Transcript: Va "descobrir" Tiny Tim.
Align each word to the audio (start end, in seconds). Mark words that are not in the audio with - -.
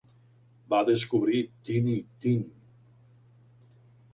Va 0.73 0.77
"descobrir" 0.87 1.41
Tiny 1.69 1.93
Tim. 2.25 2.41